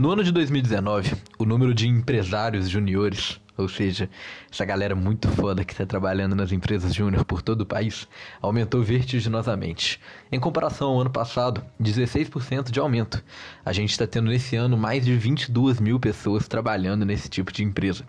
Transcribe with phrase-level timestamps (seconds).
[0.00, 4.08] No ano de 2019, o número de empresários juniores ou seja,
[4.50, 8.08] essa galera muito foda que está trabalhando nas empresas júnior por todo o país,
[8.40, 10.00] aumentou vertiginosamente.
[10.32, 13.22] Em comparação ao ano passado, 16% de aumento.
[13.64, 17.62] A gente está tendo nesse ano mais de 22 mil pessoas trabalhando nesse tipo de
[17.62, 18.04] empresa.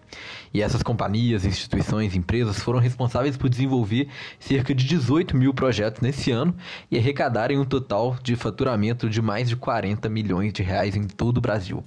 [0.54, 4.08] E essas companhias, instituições, empresas foram responsáveis por desenvolver
[4.40, 6.56] cerca de 18 mil projetos nesse ano
[6.90, 11.38] e arrecadarem um total de faturamento de mais de 40 milhões de reais em todo
[11.38, 11.84] o Brasil.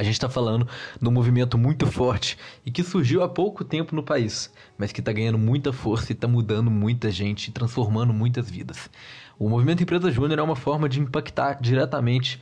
[0.00, 0.66] A gente está falando
[0.98, 5.00] de um movimento muito forte e que surgiu há pouco tempo no país, mas que
[5.00, 8.88] está ganhando muita força e está mudando muita gente e transformando muitas vidas.
[9.38, 12.40] O movimento Empresa Júnior é uma forma de impactar diretamente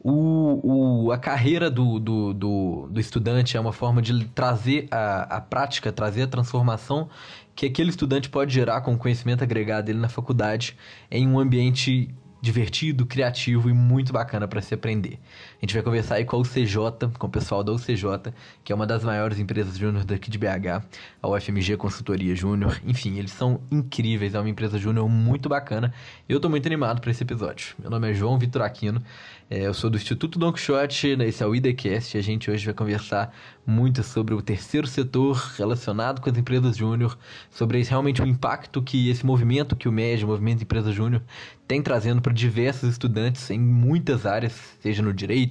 [0.00, 5.36] o, o, a carreira do, do, do, do, estudante, é uma forma de trazer a,
[5.36, 7.08] a prática, trazer a transformação
[7.54, 10.76] que aquele estudante pode gerar com o conhecimento agregado dele na faculdade
[11.08, 15.18] em um ambiente divertido, criativo e muito bacana para se aprender.
[15.56, 18.74] A gente vai conversar aí com a UCJ, com o pessoal da UCJ, que é
[18.74, 20.84] uma das maiores empresas júnior daqui de BH,
[21.22, 22.78] a UFMG Consultoria Júnior.
[22.86, 25.94] Enfim, eles são incríveis, é uma empresa júnior muito bacana.
[26.28, 27.74] Eu tô muito animado para esse episódio.
[27.78, 29.02] Meu nome é João Vitor Aquino,
[29.48, 32.64] é, eu sou do Instituto Don Quixote, esse é o IDCast, e a gente hoje
[32.64, 33.32] vai conversar
[33.64, 37.16] muito sobre o terceiro setor relacionado com as empresas júnior,
[37.48, 41.22] sobre realmente o impacto que esse movimento que o MED, o Movimento Empresa Júnior,
[41.66, 45.45] tem trazendo para diversos estudantes em muitas áreas, seja no direito,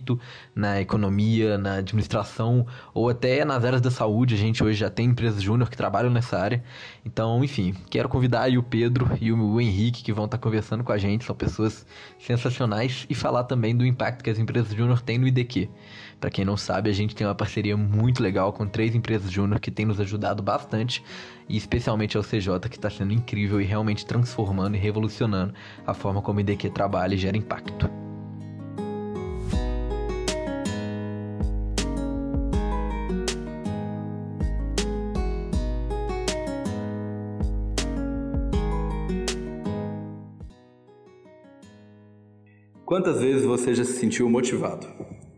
[0.56, 4.36] na economia, na administração ou até nas áreas da saúde.
[4.36, 6.64] A gente hoje já tem empresas júnior que trabalham nessa área.
[7.06, 10.92] Então, enfim, quero convidar aí o Pedro e o Henrique que vão estar conversando com
[10.92, 11.86] a gente, são pessoas
[12.20, 15.70] sensacionais, e falar também do impacto que as empresas júnior têm no IDQ.
[16.20, 19.60] Para quem não sabe, a gente tem uma parceria muito legal com três empresas júnior
[19.60, 21.04] que têm nos ajudado bastante,
[21.48, 25.54] e especialmente ao CJ que está sendo incrível e realmente transformando e revolucionando
[25.86, 28.15] a forma como o IDQ trabalha e gera impacto.
[42.86, 44.86] Quantas vezes você já se sentiu motivado?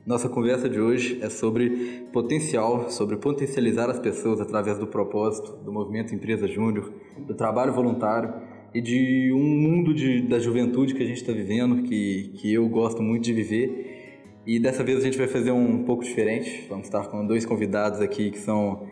[0.05, 5.71] Nossa conversa de hoje é sobre potencial, sobre potencializar as pessoas através do propósito, do
[5.71, 8.33] movimento Empresa Júnior, do trabalho voluntário
[8.73, 12.67] e de um mundo de, da juventude que a gente está vivendo, que, que eu
[12.67, 14.41] gosto muito de viver.
[14.45, 16.65] E dessa vez a gente vai fazer um pouco diferente.
[16.67, 18.85] Vamos estar com dois convidados aqui que são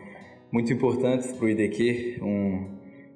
[0.50, 2.20] muito importantes para o IDQ.
[2.22, 2.68] Um,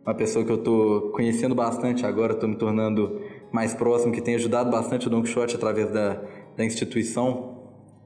[0.04, 3.22] uma pessoa que eu estou conhecendo bastante agora, estou me tornando
[3.52, 6.20] mais próximo, que tem ajudado bastante o Don Quixote através da,
[6.56, 7.60] da instituição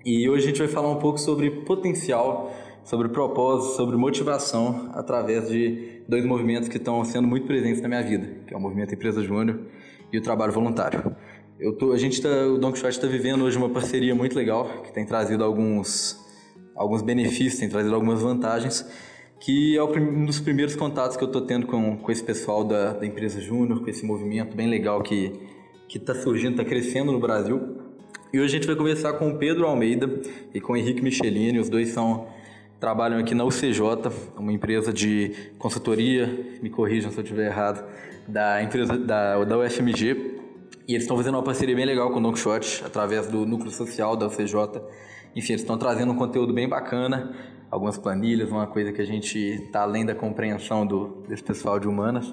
[0.05, 2.53] e hoje a gente vai falar um pouco sobre potencial,
[2.84, 8.03] sobre propósito, sobre motivação através de dois movimentos que estão sendo muito presentes na minha
[8.03, 9.60] vida, que é o movimento Empresa Júnior
[10.12, 11.16] e o trabalho voluntário.
[11.59, 14.69] Eu tô, a gente tá, o Don Quixote está vivendo hoje uma parceria muito legal
[14.82, 16.22] que tem trazido alguns
[16.76, 18.84] alguns benefícios, tem trazido algumas vantagens,
[19.44, 22.94] que é um dos primeiros contatos que eu estou tendo com, com esse pessoal da,
[22.94, 25.32] da empresa Júnior, com esse movimento bem legal que
[25.94, 27.84] está surgindo, está crescendo no Brasil
[28.34, 30.10] e hoje a gente vai conversar com o Pedro Almeida
[30.53, 31.60] e com o Henrique Michelini.
[31.60, 32.27] Os dois são
[32.81, 33.81] trabalham aqui na UCJ,
[34.37, 36.26] uma empresa de consultoria,
[36.61, 37.88] me corrijam se eu estiver errado,
[38.26, 40.41] da empresa da, da UFMG.
[40.88, 42.34] E eles estão fazendo uma parceria bem legal com o Don
[42.84, 44.82] através do núcleo social da UCJ.
[45.37, 47.37] Enfim, eles estão trazendo um conteúdo bem bacana,
[47.70, 51.88] algumas planilhas, uma coisa que a gente está além da compreensão do, desse pessoal de
[51.88, 52.32] humanas.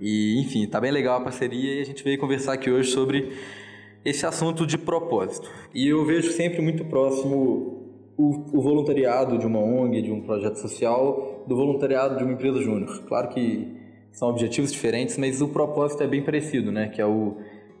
[0.00, 3.32] E, enfim, tá bem legal a parceria e a gente veio conversar aqui hoje sobre
[4.04, 5.50] esse assunto de propósito.
[5.74, 7.82] E eu vejo sempre muito próximo
[8.16, 12.60] o, o, voluntariado de uma ONG, de um projeto social, do voluntariado de uma empresa
[12.60, 13.02] júnior.
[13.06, 13.68] Claro que
[14.10, 16.88] são objetivos diferentes, mas o propósito é bem parecido, né?
[16.88, 17.36] Que é o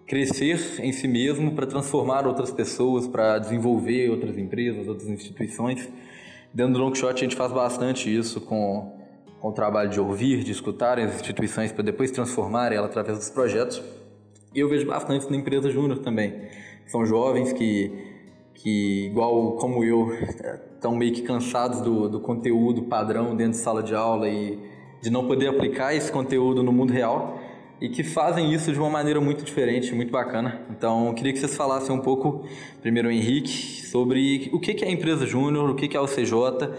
[0.06, 5.90] crescer em si mesmo para transformar outras pessoas, para desenvolver outras empresas, outras instituições.
[6.54, 8.92] Dentro do Long Shot a gente faz bastante isso com,
[9.40, 13.30] com o trabalho de ouvir, de escutar as instituições para depois transformar ela através dos
[13.30, 13.82] projetos.
[14.54, 16.42] E eu vejo bastante na empresa júnior também.
[16.86, 17.90] São jovens que,
[18.54, 20.12] que igual como eu,
[20.74, 24.58] estão meio que cansados do, do conteúdo padrão dentro de sala de aula e
[25.00, 27.38] de não poder aplicar esse conteúdo no mundo real
[27.82, 30.62] e que fazem isso de uma maneira muito diferente, muito bacana.
[30.70, 32.46] Então, queria que vocês falassem um pouco,
[32.80, 36.70] primeiro o Henrique, sobre o que é a empresa júnior, o que é o CJ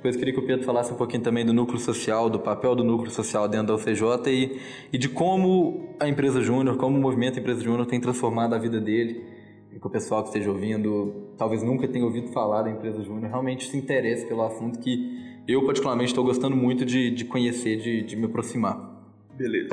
[0.00, 2.82] depois queria que o Pedro falasse um pouquinho também do núcleo social, do papel do
[2.82, 4.58] núcleo social dentro da UCJ e,
[4.90, 8.80] e de como a empresa Júnior, como o movimento Empresa Júnior tem transformado a vida
[8.80, 9.22] dele.
[9.70, 13.28] E que o pessoal que esteja ouvindo, talvez nunca tenha ouvido falar da empresa Júnior,
[13.28, 18.02] realmente se interesse pelo assunto que eu, particularmente, estou gostando muito de, de conhecer, de,
[18.02, 19.04] de me aproximar.
[19.36, 19.68] Beleza.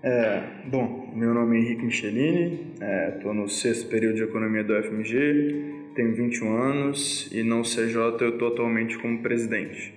[0.00, 2.72] É, bom, meu nome é Henrique Michelini,
[3.16, 7.96] estou é, no sexto período de Economia do FMG, tenho 21 anos e na UCJ
[8.20, 9.92] eu estou atualmente como presidente.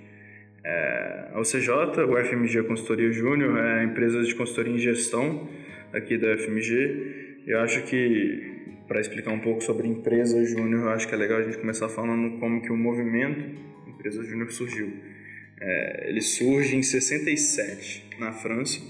[0.65, 1.69] É, a UCJ,
[2.09, 5.47] o FMG Consultoria Júnior, é a empresa de consultoria em gestão
[5.93, 7.43] aqui da FMG.
[7.45, 11.37] Eu acho que, para explicar um pouco sobre empresa júnior, eu acho que é legal
[11.37, 14.91] a gente começar falando como que o movimento empresa júnior surgiu.
[15.59, 18.81] É, ele surge em 67, na França,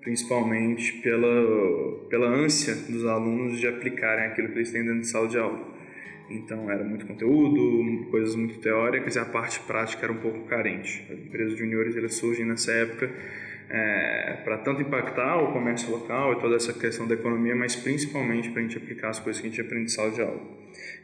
[0.00, 5.28] principalmente pela, pela ânsia dos alunos de aplicarem aquilo que eles têm dentro de sala
[5.28, 5.79] de aula.
[6.30, 11.04] Então era muito conteúdo, coisas muito teóricas e a parte prática era um pouco carente.
[11.10, 13.10] As empresas juniores elas surgem nessa época
[13.70, 18.50] é, para tanto impactar o comércio local e toda essa questão da economia, mas principalmente
[18.50, 20.40] para a gente aplicar as coisas que a gente aprende em sala de aula.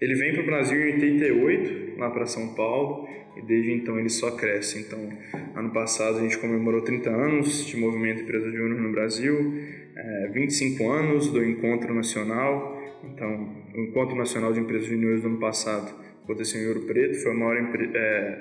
[0.00, 4.08] Ele vem para o Brasil em 88, lá para São Paulo, e desde então ele
[4.08, 4.80] só cresce.
[4.80, 5.08] Então,
[5.54, 9.54] ano passado a gente comemorou 30 anos de movimento Empresa Júnior no Brasil,
[9.94, 12.75] é, 25 anos do Encontro Nacional.
[13.04, 15.94] Então, o Encontro Nacional de Empresas Júniores do ano passado
[16.24, 18.38] aconteceu em Ouro Preto, foi o maior, é,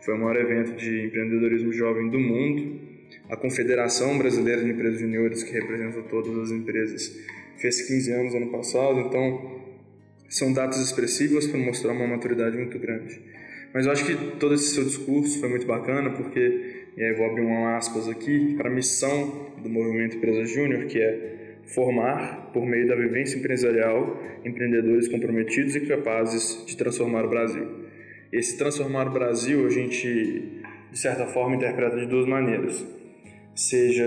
[0.00, 2.80] foi o maior evento de empreendedorismo jovem do mundo.
[3.28, 7.16] A Confederação Brasileira de Empresas Júniores, que representa todas as empresas,
[7.56, 9.56] fez 15 anos ano passado, então
[10.28, 13.20] são datas expressivas para mostrar uma maturidade muito grande.
[13.72, 17.26] Mas eu acho que todo esse seu discurso foi muito bacana, porque, e aí vou
[17.26, 22.64] abrir uma aspas aqui, para a missão do Movimento Empresa Júnior, que é formar, por
[22.64, 27.86] meio da vivência empresarial, empreendedores comprometidos e capazes de transformar o Brasil.
[28.32, 32.84] Esse transformar o Brasil a gente, de certa forma, interpreta de duas maneiras.
[33.54, 34.04] Seja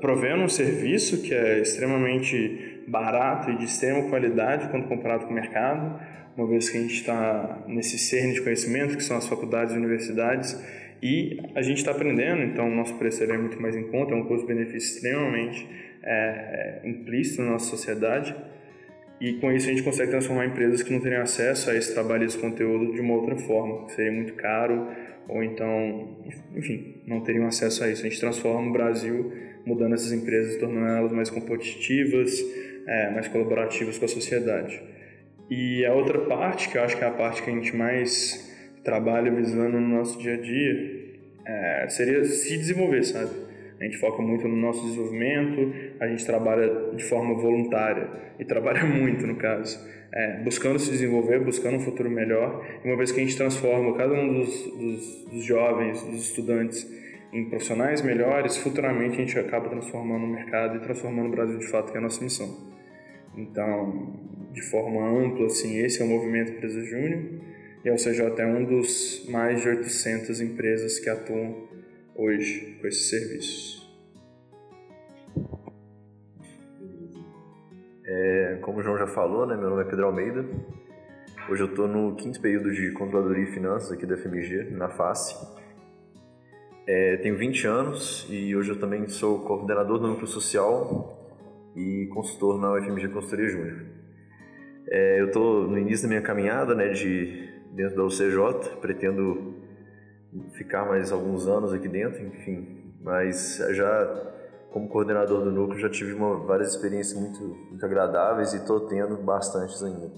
[0.00, 5.34] provendo um serviço que é extremamente barato e de extrema qualidade quando comparado com o
[5.34, 6.00] mercado,
[6.36, 9.78] uma vez que a gente está nesse cerne de conhecimento, que são as faculdades e
[9.78, 10.56] universidades,
[11.02, 14.16] e a gente está aprendendo, então o nosso preço é muito mais em conta, é
[14.16, 15.66] um custo-benefício extremamente
[16.10, 18.34] é, é, implícito na nossa sociedade,
[19.20, 22.22] e com isso a gente consegue transformar empresas que não teriam acesso a esse trabalho
[22.22, 24.88] e esse conteúdo de uma outra forma, que seria muito caro,
[25.28, 26.16] ou então,
[26.56, 28.06] enfim, não teriam acesso a isso.
[28.06, 29.32] A gente transforma o Brasil
[29.66, 32.32] mudando essas empresas, tornando elas mais competitivas,
[32.86, 34.80] é, mais colaborativas com a sociedade.
[35.50, 38.48] E a outra parte, que eu acho que é a parte que a gente mais
[38.82, 40.98] trabalha visando no nosso dia a dia,
[41.44, 43.47] é, seria se desenvolver, sabe?
[43.80, 48.08] A gente foca muito no nosso desenvolvimento, a gente trabalha de forma voluntária
[48.38, 49.78] e trabalha muito, no caso,
[50.12, 52.66] é, buscando se desenvolver, buscando um futuro melhor.
[52.84, 56.86] E uma vez que a gente transforma cada um dos, dos, dos jovens, dos estudantes,
[57.32, 61.66] em profissionais melhores, futuramente a gente acaba transformando o mercado e transformando o Brasil de
[61.66, 62.48] fato, que é a nossa missão.
[63.36, 64.14] Então,
[64.52, 67.22] de forma ampla, assim, esse é o movimento Empresa Júnior
[67.84, 71.67] e a UCJ é um dos mais de 800 empresas que atuam
[72.18, 73.88] hoje com esses serviços.
[78.04, 80.44] É, como o João já falou, né, meu nome é Pedro Almeida.
[81.48, 85.36] Hoje eu estou no quinto período de Controladoria e Finanças aqui da FMG, na FACE.
[86.88, 91.16] É, tenho 20 anos e hoje eu também sou coordenador do Núcleo Social
[91.76, 93.86] e consultor na UFMG Consultoria Júnior.
[94.88, 99.47] É, eu estou no início da minha caminhada né, de, dentro da UCJ, pretendo
[100.52, 104.34] ficar mais alguns anos aqui dentro, enfim, mas já
[104.72, 109.16] como coordenador do núcleo já tive uma, várias experiências muito, muito agradáveis e estou tendo
[109.16, 110.10] bastantes ainda.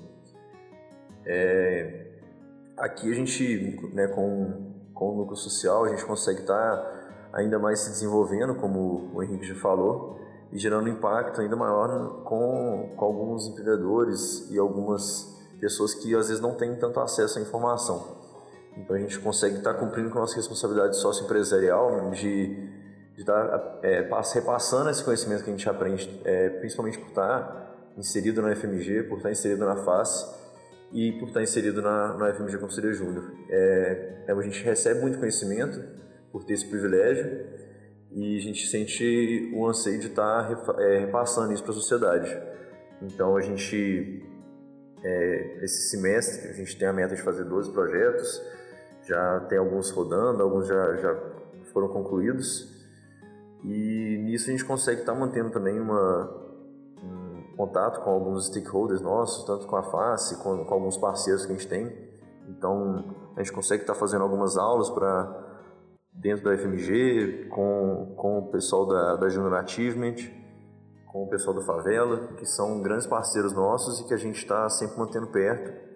[1.25, 2.07] É,
[2.77, 7.01] aqui a gente, né, com, com o núcleo social, a gente consegue estar tá
[7.33, 10.19] ainda mais se desenvolvendo, como o Henrique já falou,
[10.53, 16.43] e gerando impacto ainda maior com, com alguns empreendedores e algumas pessoas que às vezes
[16.43, 18.20] não têm tanto acesso à informação.
[18.77, 22.69] Então a gente consegue estar cumprindo com a nossa responsabilidade socioempresarial de,
[23.17, 28.55] estar é, repassando esse conhecimento que a gente aprende, é, principalmente por estar inserido na
[28.55, 30.27] FMG, por estar inserido na FACE
[30.93, 33.33] e por estar inserido na, na FMG Conselheiro Júnior.
[33.49, 35.83] É, a gente recebe muito conhecimento
[36.33, 37.47] por ter esse privilégio
[38.13, 42.37] e a gente sente o anseio de estar tá é, repassando isso para a sociedade.
[43.03, 44.23] Então a gente,
[45.03, 48.43] é, esse semestre, a gente tem a meta de fazer 12 projetos,
[49.11, 51.17] já tem alguns rodando, alguns já, já
[51.73, 52.71] foram concluídos,
[53.65, 56.31] e nisso a gente consegue estar tá mantendo também uma,
[57.03, 61.53] um contato com alguns stakeholders nossos, tanto com a FACE, com, com alguns parceiros que
[61.53, 61.93] a gente tem.
[62.49, 63.05] Então
[63.37, 65.49] a gente consegue estar tá fazendo algumas aulas para
[66.13, 70.17] dentro da FMG, com, com o pessoal da, da Junior Achievement,
[71.07, 74.69] com o pessoal da Favela, que são grandes parceiros nossos e que a gente está
[74.69, 75.90] sempre mantendo perto.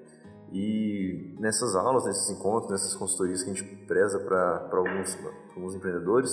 [0.54, 5.18] E nessas aulas, nesses encontros, nessas consultorias que a gente preza para alguns,
[5.56, 6.30] alguns empreendedores,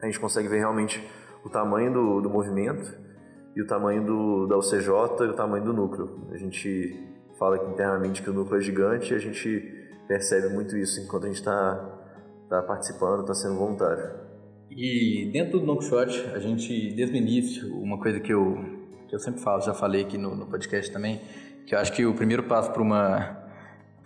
[0.00, 1.04] a gente consegue ver realmente
[1.44, 2.96] o tamanho do, do movimento
[3.56, 6.28] e o tamanho do, da UCJ e o tamanho do núcleo.
[6.30, 10.76] A gente fala que internamente que o núcleo é gigante e a gente percebe muito
[10.76, 11.74] isso enquanto a gente está
[12.48, 14.12] tá participando, está sendo voluntário.
[14.70, 18.56] E dentro do Shot, a gente, desde o início, uma coisa que eu,
[19.08, 21.20] que eu sempre falo, já falei aqui no, no podcast também,
[21.66, 23.38] que eu acho que o primeiro passo para uma,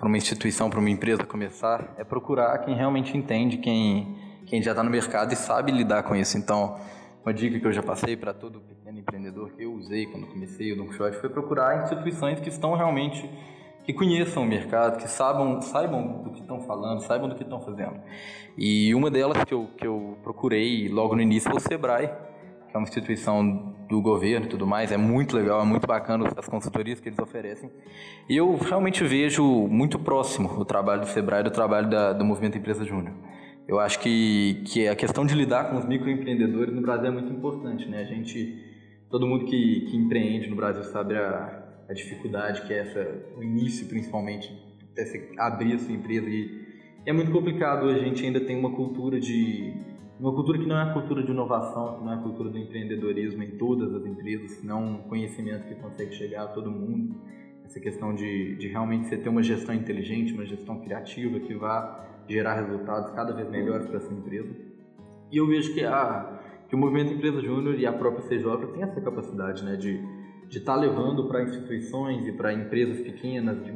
[0.01, 4.83] uma instituição, para uma empresa começar, é procurar quem realmente entende, quem, quem já está
[4.83, 6.39] no mercado e sabe lidar com isso.
[6.39, 6.79] Então,
[7.25, 10.73] uma dica que eu já passei para todo pequeno empreendedor que eu usei quando comecei
[10.73, 13.29] o Donkshot foi procurar instituições que estão realmente
[13.85, 17.59] que conheçam o mercado, que saibam, saibam do que estão falando, saibam do que estão
[17.59, 17.99] fazendo.
[18.57, 22.77] E uma delas que eu, que eu procurei logo no início foi o Sebrae, que
[22.77, 26.47] é uma instituição do governo e tudo mais, é muito legal, é muito bacana as
[26.47, 27.71] consultorias que eles oferecem.
[28.29, 32.59] E eu realmente vejo muito próximo o trabalho do Sebrae do trabalho da, do Movimento
[32.59, 33.15] Empresa Júnior.
[33.67, 37.33] Eu acho que, que a questão de lidar com os microempreendedores no Brasil é muito
[37.33, 38.01] importante, né?
[38.01, 38.65] A gente,
[39.11, 43.43] todo mundo que, que empreende no Brasil sabe a, a dificuldade que é essa, o
[43.43, 44.51] início principalmente,
[44.93, 45.05] até
[45.39, 46.67] abrir a sua empresa e
[47.07, 49.73] é muito complicado, a gente ainda tem uma cultura de
[50.19, 52.59] uma cultura que não é a cultura de inovação, que não é a cultura do
[52.59, 57.15] empreendedorismo em todas as empresas, não um conhecimento que consegue chegar a todo mundo.
[57.65, 62.05] Essa questão de, de realmente você ter uma gestão inteligente, uma gestão criativa que vá
[62.27, 64.55] gerar resultados cada vez melhores para essa empresa.
[65.31, 68.83] E eu vejo que, a, que o Movimento Empresa Júnior e a própria CJ tem
[68.83, 70.03] essa capacidade né, de
[70.49, 73.73] de estar tá levando para instituições e para empresas pequenas de,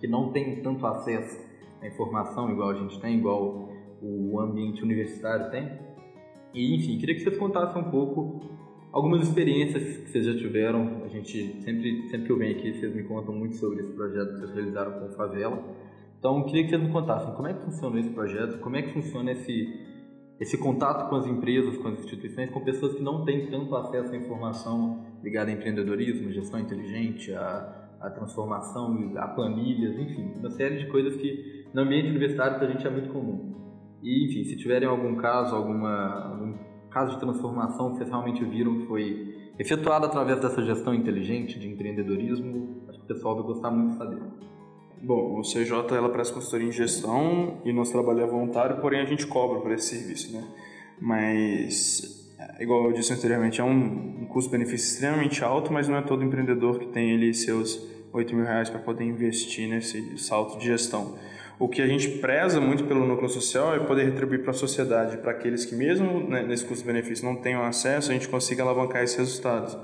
[0.00, 1.38] que não têm tanto acesso
[1.82, 3.68] à informação igual a gente tem, igual
[4.04, 5.70] o ambiente universitário tem.
[6.52, 8.40] E enfim, queria que vocês contassem um pouco
[8.92, 11.02] algumas experiências que vocês já tiveram.
[11.04, 14.34] A gente sempre, sempre que eu venho aqui, vocês me contam muito sobre esse projeto
[14.34, 15.62] que vocês realizaram com o Favela.
[16.18, 18.92] Então, queria que vocês me contassem como é que funciona esse projeto, como é que
[18.92, 19.94] funciona esse
[20.40, 24.12] esse contato com as empresas, com as instituições, com pessoas que não têm tanto acesso
[24.12, 30.78] à informação ligada a empreendedorismo, gestão inteligente, a, a transformação, a planilhas, enfim, uma série
[30.78, 33.54] de coisas que no ambiente universitário para a gente é muito comum.
[34.04, 36.54] E, enfim, se tiverem algum caso, alguma, algum
[36.90, 41.66] caso de transformação que vocês realmente viram que foi efetuado através dessa gestão inteligente de
[41.66, 44.22] empreendedorismo, acho que o pessoal vai gostar muito de saber.
[45.02, 49.06] Bom, o CJ ela presta consultoria em gestão e nosso trabalho é voluntário, porém a
[49.06, 50.44] gente cobra por esse serviço, né?
[51.00, 52.30] Mas,
[52.60, 56.78] igual eu disse anteriormente, é um, um custo-benefício extremamente alto, mas não é todo empreendedor
[56.78, 61.16] que tem ali seus 8 mil reais para poder investir nesse salto de gestão.
[61.58, 65.18] O que a gente preza muito pelo núcleo social é poder retribuir para a sociedade,
[65.18, 69.16] para aqueles que mesmo né, nesse custo-benefício não tenham acesso, a gente consiga alavancar esses
[69.16, 69.78] resultados.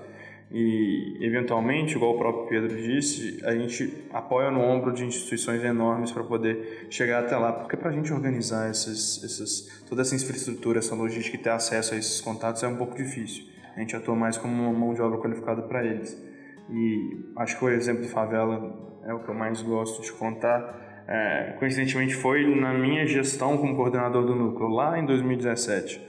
[0.53, 6.11] E, eventualmente, igual o próprio Pedro disse, a gente apoia no ombro de instituições enormes
[6.11, 7.53] para poder chegar até lá.
[7.53, 11.95] Porque para a gente organizar essas, essas, toda essa infraestrutura, essa logística e ter acesso
[11.95, 13.45] a esses contatos é um pouco difícil.
[13.77, 16.21] A gente atua mais como uma mão de obra qualificada para eles.
[16.69, 20.90] E acho que o exemplo do Favela é o que eu mais gosto de contar.
[21.11, 26.01] É, coincidentemente, foi na minha gestão como coordenador do núcleo, lá em 2017.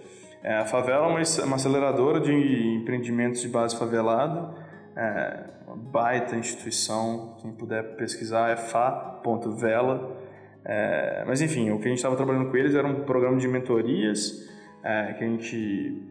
[0.44, 4.54] É, a favela é uma, uma, aceleradora de empreendimentos de base favelada,
[4.96, 10.22] é, uma baita instituição, quem puder pesquisar é fa.vela.
[10.64, 13.48] É, mas enfim, o que a gente estava trabalhando com eles era um programa de
[13.48, 14.48] mentorias,
[14.84, 16.11] é, que a gente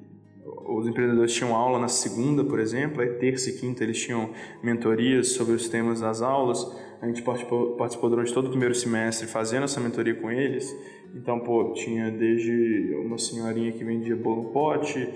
[0.67, 4.31] os empreendedores tinham aula na segunda, por exemplo, aí terça e quinta eles tinham
[4.63, 6.65] mentorias sobre os temas das aulas.
[7.01, 10.75] A gente participou, participou durante todo o primeiro semestre fazendo essa mentoria com eles.
[11.15, 15.09] Então, pô, tinha desde uma senhorinha que vendia bolo pote,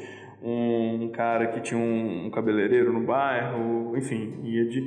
[0.42, 4.80] um cara que tinha um, um cabeleireiro no bairro, enfim, ia de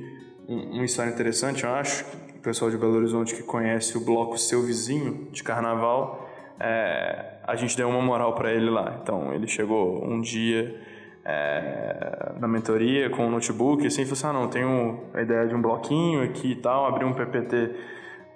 [0.48, 2.06] um, uma história interessante, eu acho.
[2.36, 6.27] O pessoal de Belo Horizonte que conhece o bloco Seu Vizinho de Carnaval,
[6.60, 9.00] é, a gente deu uma moral para ele lá.
[9.02, 10.76] Então, ele chegou um dia
[11.24, 15.22] é, na mentoria com o um notebook, assim, e falou assim: ah, não, tenho a
[15.22, 17.76] ideia de um bloquinho aqui e tal, abri um PPT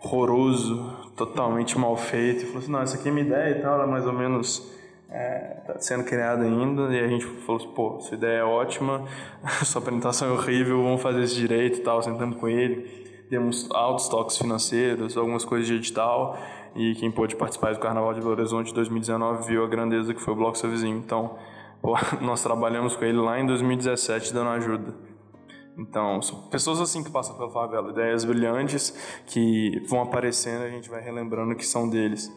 [0.03, 2.43] horroroso, totalmente mal feito.
[2.43, 4.77] E falou assim: não, essa aqui é minha ideia e tal, ela mais ou menos
[5.09, 6.93] é, tá sendo criada ainda.
[6.93, 9.05] E a gente falou assim: pô, sua ideia é ótima,
[9.63, 12.01] sua apresentação é horrível, vamos fazer isso direito e tal.
[12.03, 16.37] Sentamos com ele, demos altos toques financeiros, algumas coisas de edital.
[16.75, 20.33] E quem pôde participar do Carnaval de Belo Horizonte 2019 viu a grandeza que foi
[20.33, 20.97] o Bloco Seu Vizinho.
[20.97, 21.37] Então,
[21.81, 24.93] pô, nós trabalhamos com ele lá em 2017 dando ajuda.
[25.77, 28.91] Então, são pessoas assim que passam pela favela, ideias brilhantes
[29.25, 32.31] que vão aparecendo e a gente vai relembrando que são deles.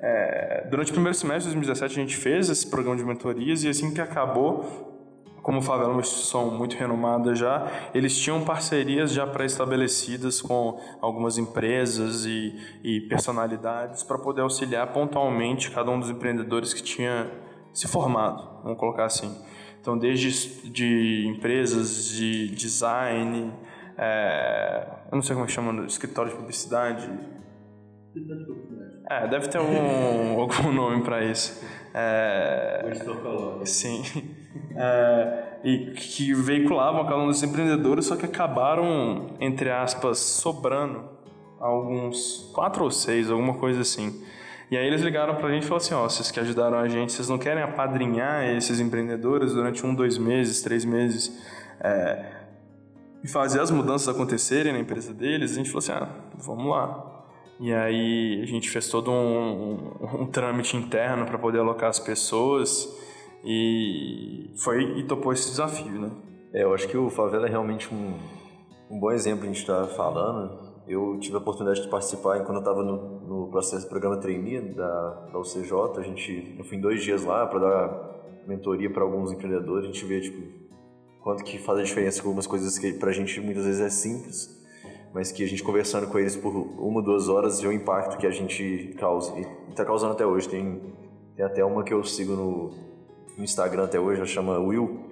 [0.00, 3.68] É, durante o primeiro semestre de 2017 a gente fez esse programa de mentorias e
[3.68, 4.87] assim que acabou,
[5.42, 11.38] como Favela é uma instituição muito renomada já, eles tinham parcerias já pré-estabelecidas com algumas
[11.38, 17.30] empresas e, e personalidades para poder auxiliar pontualmente cada um dos empreendedores que tinha
[17.72, 19.34] se formado, vamos colocar assim.
[19.80, 23.52] Então, desde de empresas de design,
[24.00, 27.10] É, eu não sei como é que chama, escritório de publicidade.
[29.10, 31.64] É, deve ter algum, algum nome para isso.
[31.92, 32.92] É,
[33.64, 34.02] sim.
[34.74, 41.04] É, e que veiculavam um desses empreendedores, só que acabaram, entre aspas, sobrando
[41.60, 44.22] alguns quatro ou seis, alguma coisa assim.
[44.70, 47.12] E aí eles ligaram pra gente e falaram assim, ó, vocês que ajudaram a gente,
[47.12, 51.42] vocês não querem apadrinhar esses empreendedores durante um, dois meses, três meses,
[51.80, 52.36] é,
[53.24, 55.52] e fazer as mudanças acontecerem na empresa deles?
[55.52, 57.24] A gente falou assim, ah, vamos lá.
[57.58, 61.98] E aí a gente fez todo um, um, um trâmite interno para poder alocar as
[61.98, 62.88] pessoas
[63.44, 66.10] e foi e topou esse desafio, né?
[66.52, 68.14] É, eu acho que o Favela é realmente um,
[68.90, 72.60] um bom exemplo a gente está falando eu tive a oportunidade de participar quando eu
[72.60, 75.98] estava no, no, processo do programa trainee da, da UCJ.
[75.98, 79.84] A gente, eu fui em dois dias lá para dar mentoria para alguns empreendedores.
[79.84, 80.42] A gente vê tipo
[81.20, 83.90] quanto que faz a diferença com algumas coisas que para a gente muitas vezes é
[83.90, 84.66] simples,
[85.12, 88.26] mas que a gente conversando com eles por uma, duas horas vê o impacto que
[88.26, 90.48] a gente causa e está causando até hoje.
[90.48, 90.80] Tem,
[91.36, 92.70] tem até uma que eu sigo no,
[93.38, 95.06] no Instagram até hoje, ela chama Will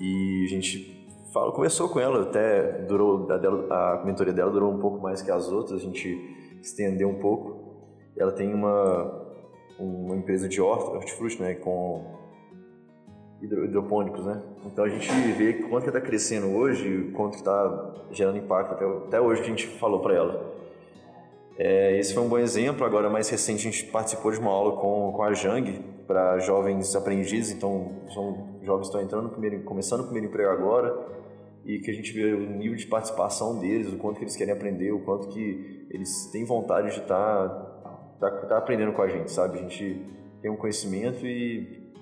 [0.00, 4.72] e a gente falo, começou com ela, até durou, a, dela, a mentoria dela durou
[4.72, 7.62] um pouco mais que as outras, a gente estendeu um pouco.
[8.16, 9.34] Ela tem uma,
[9.78, 12.20] uma empresa de hortifruti, né, com
[13.40, 14.40] hidropônicos, né?
[14.66, 19.20] Então a gente vê quanto que está crescendo hoje, quanto está gerando impacto até, até
[19.20, 20.52] hoje que a gente falou para ela.
[21.58, 22.84] É, esse foi um bom exemplo.
[22.84, 26.94] Agora, mais recente, a gente participou de uma aula com, com a Jang para jovens
[26.94, 27.52] aprendizes.
[27.52, 30.94] Então, são jovens que estão entrando primeiro, começando o primeiro emprego agora
[31.64, 34.52] e que a gente vê o nível de participação deles, o quanto que eles querem
[34.52, 37.90] aprender, o quanto que eles têm vontade de estar tá,
[38.20, 39.58] tá, tá aprendendo com a gente, sabe?
[39.58, 40.04] A gente
[40.40, 41.92] tem um conhecimento e,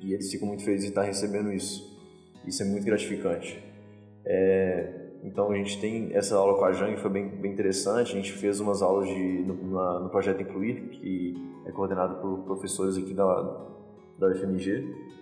[0.00, 1.90] e eles ficam muito felizes de estar recebendo isso.
[2.46, 3.62] Isso é muito gratificante.
[4.24, 8.12] É, então a gente tem essa aula com a Jang, foi bem, bem interessante.
[8.12, 12.38] A gente fez umas aulas de, no, na, no projeto Incluir, que é coordenado por
[12.44, 13.24] professores aqui da,
[14.18, 15.12] da UFMG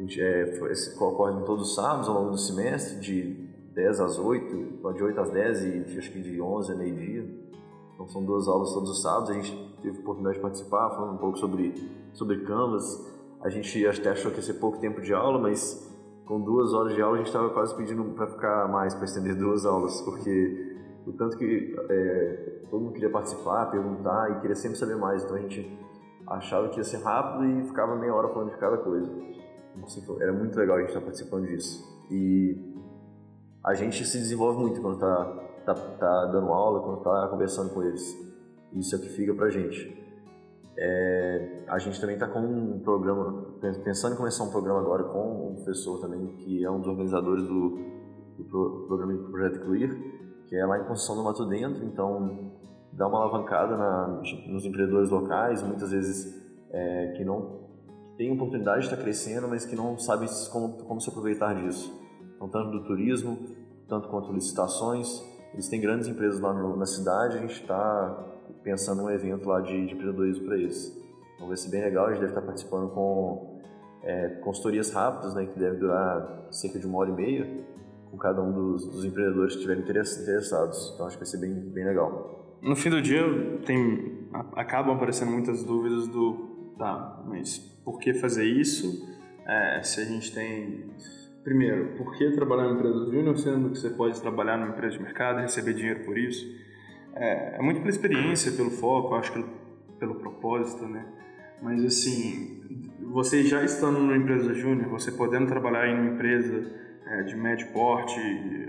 [0.00, 0.58] a gente é,
[0.98, 3.36] ocorre todos os sábados ao longo do semestre, de
[3.74, 7.28] 10 às 8, de 8 às 10 e de, acho que de 11 a meio-dia.
[7.94, 9.28] Então são duas aulas todos os sábados.
[9.28, 11.74] A gente teve a oportunidade de participar, falando um pouco sobre,
[12.14, 13.06] sobre Canvas.
[13.42, 15.89] A gente até achou que ia ser pouco tempo de aula, mas
[16.30, 19.34] com duas horas de aula a gente estava quase pedindo para ficar mais, para estender
[19.34, 24.78] duas aulas, porque o tanto que é, todo mundo queria participar, perguntar e queria sempre
[24.78, 25.24] saber mais.
[25.24, 25.76] Então a gente
[26.28, 29.10] achava que ia ser rápido e ficava meia hora falando de cada coisa.
[30.20, 31.84] Era muito legal a gente estar participando disso.
[32.08, 32.76] E
[33.64, 35.24] a gente se desenvolve muito quando está
[35.66, 38.16] tá, tá dando aula, quando está conversando com eles.
[38.74, 39.99] Isso é o que fica pra gente.
[40.82, 45.50] É, a gente também está com um programa, pensando em começar um programa agora com
[45.50, 47.78] um professor também, que é um dos organizadores do,
[48.38, 49.90] do programa do Projeto Clear,
[50.46, 52.50] que é lá em Construção do Mato Dentro, então
[52.94, 56.34] dá uma alavancada na, nos empreendedores locais, muitas vezes
[56.70, 57.60] é, que não
[58.16, 61.92] tem oportunidade de estar crescendo, mas que não sabe como, como se aproveitar disso.
[62.36, 63.38] Então, tanto do turismo,
[63.86, 69.02] tanto quanto licitações, eles têm grandes empresas lá no, na cidade, a gente está pensando
[69.02, 70.96] um evento lá de, de empreendedorismo para eles.
[71.34, 73.60] Então vai ser bem legal, a gente deve estar participando com
[74.02, 77.64] é, consultorias rápidas, né, que deve durar cerca de uma hora e meia,
[78.10, 80.92] com cada um dos, dos empreendedores que estiverem interessados.
[80.94, 82.58] Então acho que vai ser bem, bem legal.
[82.62, 83.22] No fim do dia,
[83.64, 89.06] tem, acabam aparecendo muitas dúvidas do tá, mas por que fazer isso?
[89.46, 90.90] É, se a gente tem.
[91.42, 95.02] Primeiro, por que trabalhar em empresa júnior, sendo que você pode trabalhar numa empresa de
[95.02, 96.46] mercado e receber dinheiro por isso?
[97.14, 99.44] É, é muito pela experiência, pelo foco, acho que
[99.98, 101.04] pelo propósito, né?
[101.62, 102.62] Mas assim,
[103.12, 106.64] você já estando numa empresa júnior, você podendo trabalhar em uma empresa
[107.06, 108.20] é, de médio porte,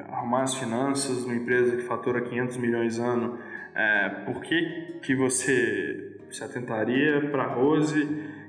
[0.10, 3.38] arrumar as finanças, uma empresa que fatura 500 milhões ano,
[3.74, 8.08] é, por que, que você se atentaria para Rose,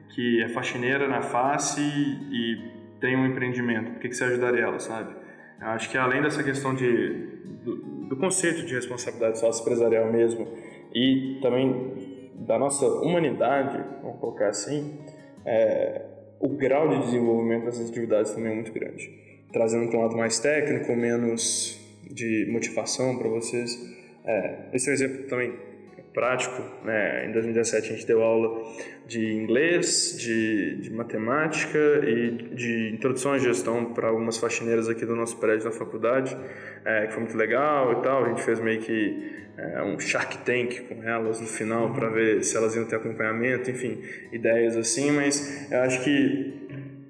[0.08, 3.92] que é faxineira na face e tem um empreendimento?
[3.92, 5.14] Por que, que você ajudaria ela, sabe?
[5.60, 7.28] Eu acho que além dessa questão de,
[8.12, 10.46] do conceito de responsabilidade sócio-empresarial mesmo
[10.94, 14.98] e também da nossa humanidade, vamos colocar assim,
[15.46, 16.02] é,
[16.38, 19.10] o grau de desenvolvimento dessas atividades também é muito grande.
[19.50, 23.80] Trazendo para um lado mais técnico, menos de motivação para vocês.
[24.26, 25.54] É, esse é um exemplo também
[26.12, 26.62] prático.
[26.84, 27.26] Né?
[27.26, 28.62] Em 2017 a gente deu aula
[29.06, 35.16] de inglês, de, de matemática e de introdução à gestão para algumas faxineiras aqui do
[35.16, 36.36] nosso prédio da faculdade,
[36.84, 38.24] é, que foi muito legal e tal.
[38.24, 42.42] A gente fez meio que é, um Shark Tank com elas no final para ver
[42.42, 44.00] se elas iam ter acompanhamento, enfim,
[44.32, 45.10] ideias assim.
[45.10, 46.54] Mas eu acho que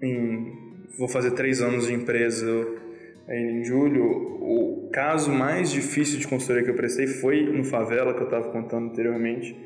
[0.03, 2.82] em, vou fazer três anos de empresa
[3.29, 8.21] em julho, o, caso mais difícil de consultoria que eu prestei foi no Favela, que
[8.21, 9.57] eu estava contando anteriormente,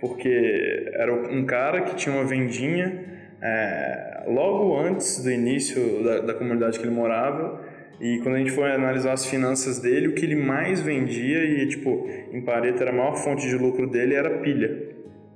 [0.00, 3.04] porque era um cara que tinha uma vendinha
[3.42, 7.60] é, logo antes do início da, da comunidade que ele morava,
[8.00, 11.66] e quando a gente foi analisar as finanças dele, o que ele mais vendia, e
[11.68, 14.88] tipo, em Pareto era a maior fonte de lucro dele, era pilha.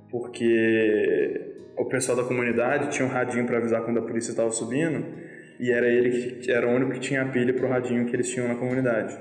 [0.09, 1.41] Porque
[1.77, 5.05] o pessoal da comunidade tinha um radinho para avisar quando a polícia estava subindo,
[5.59, 8.29] e era ele que era o único que tinha a pilha pro radinho que eles
[8.29, 9.17] tinham na comunidade.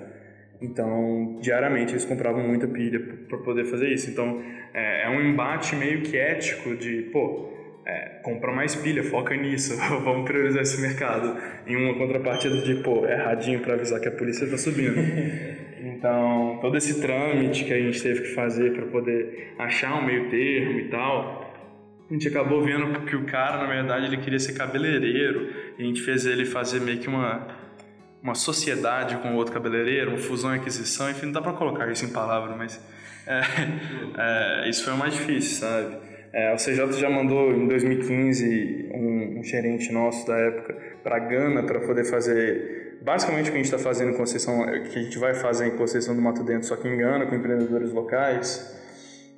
[0.61, 4.11] Então, diariamente eles compravam muita pilha para poder fazer isso.
[4.11, 4.43] Então,
[4.73, 7.53] é, é, um embate meio que ético de, pô,
[7.87, 11.37] é, compra mais pilha, foca nisso, vamos priorizar esse mercado.
[11.67, 14.97] Em uma contrapartida de, pô, é radinho para avisar que a polícia está subindo.
[15.85, 20.31] então, todo esse trâmite que a gente teve que fazer para poder achar um meio
[20.31, 21.45] termo e tal,
[22.09, 26.03] a gente acabou vendo que o cara, na verdade, ele queria ser cabeleireiro a gente
[26.03, 27.47] fez ele fazer meio que uma,
[28.23, 32.05] uma sociedade com outro cabeleireiro, uma fusão e aquisição, enfim, não dá para colocar isso
[32.05, 32.81] em palavras, mas
[33.27, 33.41] é,
[34.67, 35.97] é, isso foi o mais difícil, sabe?
[36.33, 41.63] É, o CJ já mandou em 2015 um, um gerente nosso da época para Gana
[41.63, 45.19] para poder fazer basicamente o que a gente está fazendo em Conceição, que a gente
[45.19, 48.75] vai fazer em Conceição do Mato Dentro, só que em Gana, com empreendedores locais.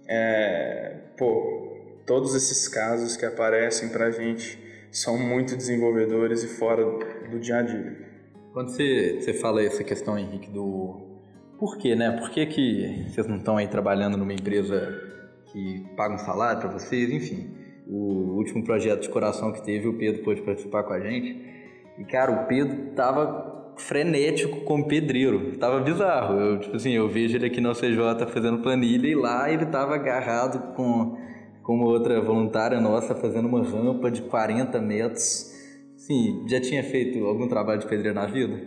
[0.09, 4.66] É, pô, todos esses casos que aparecem para a gente
[4.97, 6.83] são muito desenvolvedores e fora
[7.31, 7.99] do dia a dia.
[8.53, 11.07] Quando você, você fala essa questão, Henrique, do
[11.59, 12.13] por quê, né?
[12.13, 14.91] Por que, que vocês não estão aí trabalhando numa empresa
[15.53, 17.11] que paga um salário para vocês?
[17.11, 17.51] Enfim,
[17.87, 21.45] o último projeto de coração que teve, o Pedro pôde participar com a gente.
[21.99, 25.59] E, cara, o Pedro tava frenético como pedreiro.
[25.59, 26.41] Tava bizarro.
[26.41, 29.95] Eu, tipo assim, eu vejo ele aqui no CJ fazendo planilha e lá ele tava
[29.95, 31.19] agarrado com
[31.67, 35.53] como outra voluntária nossa fazendo uma rampa de 40 metros.
[35.97, 38.63] Sim, já tinha feito algum trabalho de pedreiro na vida?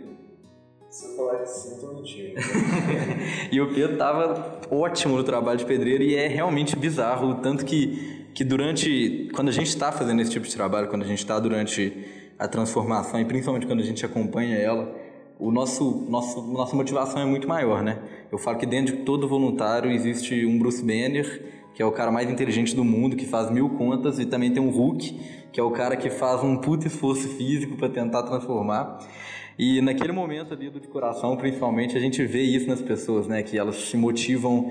[0.90, 2.34] Se eu falar que sim, tô mentindo.
[3.50, 8.28] e o Pedro tava ótimo no trabalho de pedreiro e é realmente bizarro, tanto que,
[8.34, 11.40] que durante, quando a gente está fazendo esse tipo de trabalho, quando a gente está
[11.40, 12.06] durante
[12.38, 14.94] a transformação e principalmente quando a gente acompanha ela,
[15.38, 17.98] o nosso, nosso, nossa motivação é muito maior, né?
[18.30, 22.12] Eu falo que dentro de todo voluntário existe um Bruce Banner que é o cara
[22.12, 25.18] mais inteligente do mundo, que faz mil contas, e também tem um Hulk,
[25.50, 28.98] que é o cara que faz um puto esforço físico para tentar transformar.
[29.58, 33.42] E naquele momento ali do de coração, principalmente, a gente vê isso nas pessoas, né?
[33.42, 34.70] Que elas se motivam,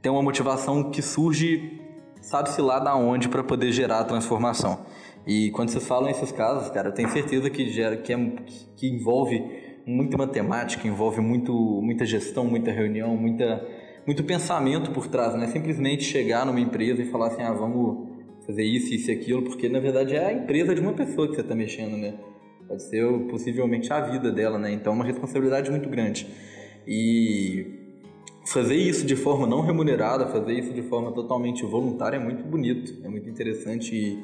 [0.00, 1.78] tem uma motivação que surge,
[2.22, 4.86] sabe-se lá da onde, para poder gerar a transformação.
[5.26, 8.16] E quando vocês falam esses casos, cara, eu tenho certeza que, gera, que, é,
[8.78, 9.44] que envolve
[9.84, 13.62] muita matemática, envolve muito, muita gestão, muita reunião, muita
[14.10, 18.08] muito pensamento por trás, não é simplesmente chegar numa empresa e falar assim, ah, vamos
[18.44, 21.36] fazer isso, isso e aquilo, porque na verdade é a empresa de uma pessoa que
[21.36, 22.14] você está mexendo, né?
[22.66, 24.72] Pode ser possivelmente a vida dela, né?
[24.72, 26.26] Então é uma responsabilidade muito grande.
[26.88, 27.66] E
[28.44, 32.92] fazer isso de forma não remunerada, fazer isso de forma totalmente voluntária é muito bonito,
[33.04, 34.18] é muito interessante e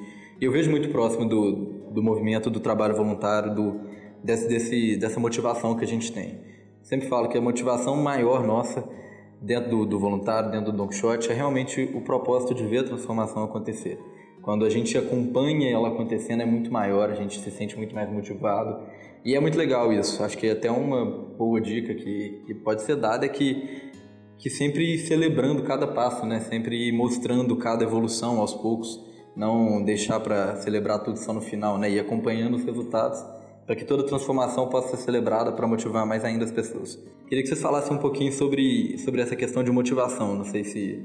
[0.44, 3.80] eu vejo muito próximo do, do movimento do trabalho voluntário, do,
[4.24, 6.40] desse, desse, dessa motivação que a gente tem.
[6.82, 9.05] Sempre falo que a motivação maior nossa
[9.40, 12.84] dentro do, do voluntário, dentro do Don Quixote, é realmente o propósito de ver a
[12.84, 13.98] transformação acontecer.
[14.42, 18.08] Quando a gente acompanha ela acontecendo é muito maior, a gente se sente muito mais
[18.08, 18.80] motivado.
[19.24, 20.22] E é muito legal isso.
[20.22, 23.90] Acho que até uma boa dica que, que pode ser dada é que,
[24.38, 26.38] que sempre celebrando cada passo, né?
[26.38, 31.90] sempre mostrando cada evolução aos poucos, não deixar para celebrar tudo só no final, né?
[31.90, 33.20] e acompanhando os resultados
[33.66, 37.02] para que toda transformação possa ser celebrada para motivar mais ainda as pessoas.
[37.28, 40.36] Queria que vocês falassem um pouquinho sobre, sobre essa questão de motivação.
[40.36, 41.04] Não sei se,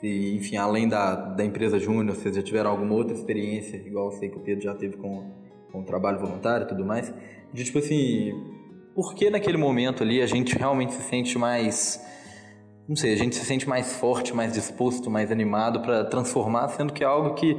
[0.00, 4.12] se enfim, além da, da empresa Júnior, vocês já tiveram alguma outra experiência, igual eu
[4.12, 5.28] sei que o Pedro já teve com,
[5.72, 7.12] com o trabalho voluntário e tudo mais,
[7.52, 8.32] de tipo assim,
[8.94, 12.00] por que naquele momento ali a gente realmente se sente mais
[12.88, 16.90] não sei, a gente se sente mais forte, mais disposto, mais animado para transformar, sendo
[16.90, 17.54] que é algo que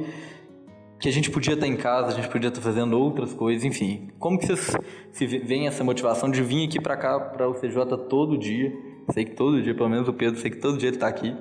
[1.00, 4.10] que a gente podia estar em casa, a gente podia estar fazendo outras coisas, enfim.
[4.18, 4.76] Como que vocês
[5.10, 8.70] se veem essa motivação de vir aqui para cá, para o CJ todo dia?
[9.10, 11.34] Sei que todo dia, pelo menos o Pedro, sei que todo dia ele está aqui.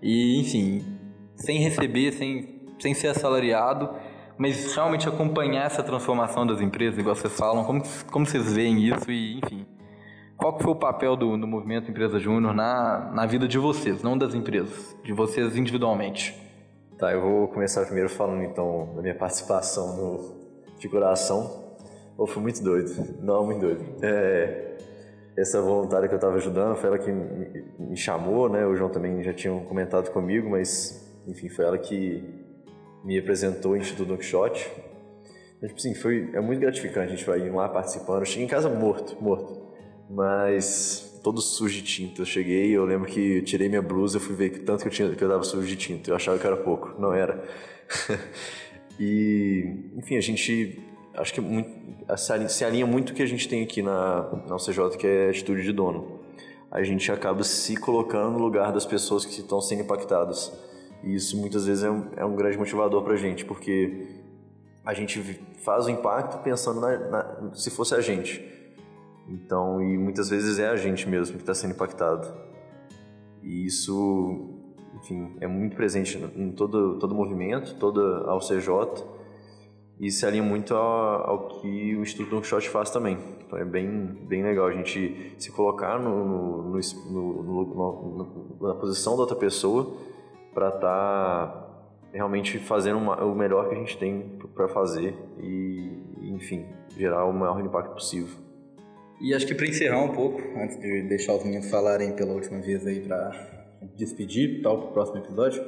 [0.00, 0.82] E, enfim,
[1.36, 3.90] sem receber, sem, sem ser assalariado,
[4.38, 9.10] mas realmente acompanhar essa transformação das empresas, igual vocês falam, como, como vocês veem isso
[9.10, 9.66] e, enfim.
[10.38, 14.02] Qual que foi o papel do, do movimento Empresa Júnior na, na vida de vocês,
[14.02, 16.34] não das empresas, de vocês individualmente?
[17.02, 21.74] Tá, eu vou começar primeiro falando então da minha participação no de coração.
[22.16, 23.84] Oh, foi muito doido, não, muito doido.
[24.00, 24.76] É,
[25.36, 28.64] essa voluntária que eu estava ajudando foi ela que me chamou, né?
[28.64, 32.22] O João também já tinha comentado comigo, mas enfim, foi ela que
[33.02, 34.70] me apresentou o Instituto Don Quixote.
[35.56, 38.20] Então, tipo assim, foi, é muito gratificante a gente vai ir lá participando.
[38.20, 39.60] Eu cheguei em casa morto, morto.
[40.08, 42.22] Mas todo sujo de tinta.
[42.22, 44.92] Eu cheguei, eu lembro que eu tirei minha blusa, fui ver que tanto que eu
[44.92, 46.10] tinha que eu tava sujo de tinta.
[46.10, 47.42] Eu achava que era pouco, não era.
[48.98, 50.78] e, enfim, a gente
[51.14, 51.70] acho que é muito,
[52.48, 55.62] se alinha muito o que a gente tem aqui na, na UCJ, que é atitude
[55.62, 56.20] de dono.
[56.70, 60.52] A gente acaba se colocando no lugar das pessoas que estão sendo impactadas.
[61.04, 64.06] E isso muitas vezes é um, é um grande motivador para a gente, porque
[64.84, 65.20] a gente
[65.62, 68.61] faz o impacto pensando na, na, se fosse a gente.
[69.28, 72.26] Então, e muitas vezes é a gente mesmo que está sendo impactado.
[73.42, 74.60] E isso,
[74.96, 79.12] enfim, é muito presente em todo todo movimento, toda a UCJ
[80.02, 83.18] e se alinha muito ao, ao que o Instituto Don faz também.
[83.46, 83.88] Então é bem,
[84.26, 86.80] bem legal a gente se colocar no, no,
[87.42, 89.96] no, na posição da outra pessoa
[90.52, 91.68] para estar tá
[92.12, 97.32] realmente fazendo uma, o melhor que a gente tem para fazer e, enfim, gerar o
[97.32, 98.36] maior impacto possível.
[99.22, 102.60] E acho que para encerrar um pouco, antes de deixar os meninos falarem pela última
[102.60, 103.30] vez aí para
[103.96, 105.64] despedir para o próximo episódio,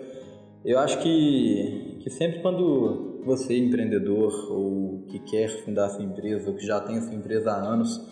[0.65, 6.57] eu acho que, que sempre quando você empreendedor ou que quer fundar sua empresa ou
[6.57, 8.05] que já tem sua empresa há anos,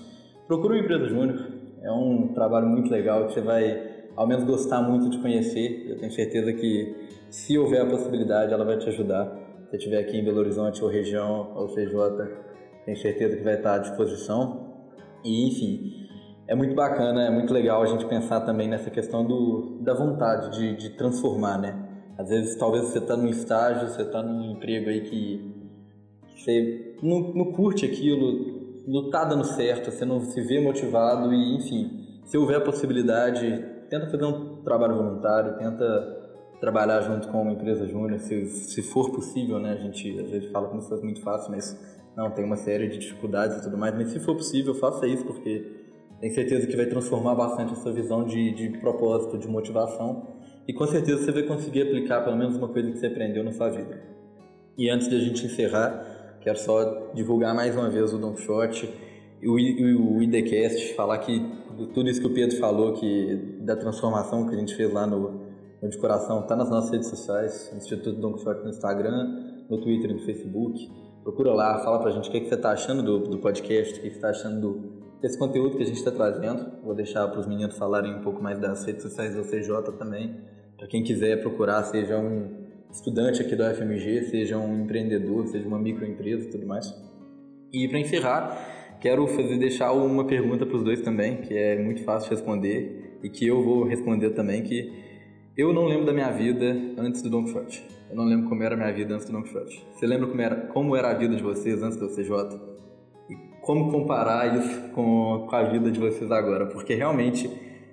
[0.47, 1.45] procure uma empresa júnior.
[1.83, 5.91] É um trabalho muito legal que você vai ao menos gostar muito de conhecer.
[5.91, 6.95] Eu tenho certeza que
[7.31, 9.37] se houver a possibilidade, ela vai te ajudar.
[9.71, 11.97] Se estiver aqui em Belo Horizonte ou região ou CJ,
[12.85, 14.72] tenho certeza que vai estar à disposição.
[15.25, 16.09] E enfim,
[16.47, 20.59] é muito bacana, é muito legal a gente pensar também nessa questão do, da vontade
[20.59, 21.89] de, de transformar, né?
[22.19, 25.53] Às vezes, talvez você está num estágio, você está num emprego aí que
[26.37, 31.57] você não, não curte aquilo, não está dando certo, você não se vê motivado e,
[31.57, 36.21] enfim, se houver a possibilidade, tenta fazer um trabalho voluntário, tenta
[36.61, 39.73] trabalhar junto com uma empresa júnior, se, se for possível, né?
[39.73, 41.77] A gente às vezes fala como se fosse muito fácil, mas
[42.17, 45.25] não, tem uma série de dificuldades e tudo mais, mas se for possível, faça isso,
[45.25, 45.65] porque
[46.21, 50.27] tenho certeza que vai transformar bastante a sua visão de, de propósito, de motivação
[50.69, 53.53] e com certeza você vai conseguir aplicar pelo menos uma coisa que você aprendeu na
[53.53, 54.01] sua vida.
[54.79, 58.89] E antes de a gente encerrar, quero só divulgar mais uma vez o Don Quixote
[59.41, 61.45] e o, o, o IDCast, falar que
[61.93, 65.41] tudo isso que o Pedro falou, que da transformação que a gente fez lá no,
[65.83, 70.11] no De Coração, está nas nossas redes sociais, Instituto Don Quixote no Instagram, no Twitter
[70.11, 70.89] e no Facebook.
[71.23, 74.03] Procura lá, fala pra gente o que, que você está achando do, do podcast, o
[74.03, 76.83] que, que você está achando do, desse conteúdo que a gente está trazendo.
[76.83, 80.37] Vou deixar para os meninos falarem um pouco mais das redes sociais do CJ também.
[80.77, 85.79] Para quem quiser procurar, seja um estudante aqui do FMG, seja um empreendedor, seja uma
[85.79, 86.93] microempresa e tudo mais.
[87.73, 92.03] E para encerrar, quero fazer deixar uma pergunta para os dois também, que é muito
[92.03, 94.93] fácil de responder e que eu vou responder também, que
[95.57, 97.87] eu não lembro da minha vida antes do Don Quixote.
[98.13, 99.83] Eu não lembro como era a minha vida antes do Don Quixote.
[99.95, 102.73] Você lembra como era, como era a vida de vocês antes do CJ?
[103.63, 107.49] como comparar isso com, com a vida de vocês agora, porque realmente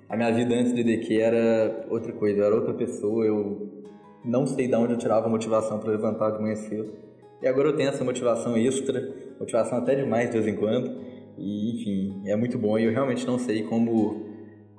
[0.08, 3.86] a minha vida antes de DQ era outra coisa, eu era outra pessoa, eu
[4.24, 6.92] não sei de onde eu tirava motivação para levantar de manhã cedo.
[7.40, 10.90] E agora eu tenho essa motivação extra, motivação até demais de vez em quando,
[11.38, 14.29] e enfim, é muito bom e eu realmente não sei como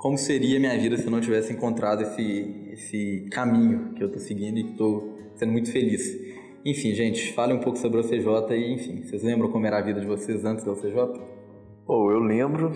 [0.02, 4.20] como seria minha vida se eu não tivesse encontrado esse esse caminho que eu estou
[4.20, 6.20] seguindo e estou sendo muito feliz.
[6.66, 9.82] Enfim, gente, fale um pouco sobre a OCJ e, enfim, vocês lembram como era a
[9.82, 11.22] vida de vocês antes da OCJ?
[11.88, 12.72] Oh, eu lembro,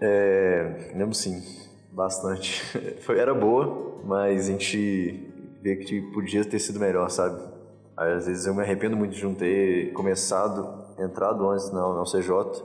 [0.00, 1.42] é, lembro sim,
[1.92, 2.62] bastante.
[3.00, 5.20] Foi, era boa, mas a gente
[5.62, 7.42] vê que podia ter sido melhor, sabe?
[7.94, 12.62] Às vezes eu me arrependo muito de não ter começado, entrado antes na OCJ.